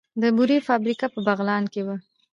[0.21, 1.95] د بورې فابریکه په بغلان کې وه